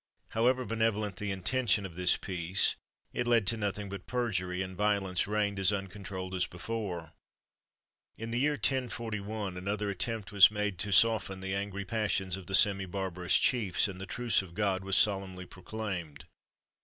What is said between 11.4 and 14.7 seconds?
angry passions of the semi barbarous chiefs, and the "Truce of